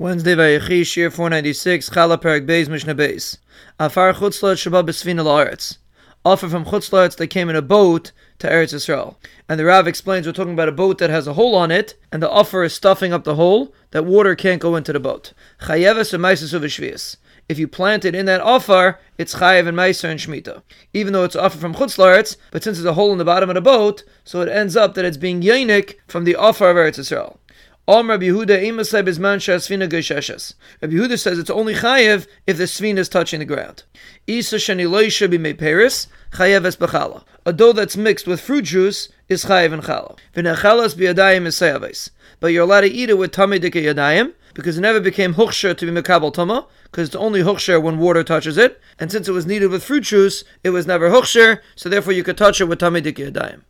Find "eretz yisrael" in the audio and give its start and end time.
8.46-9.16, 26.76-27.38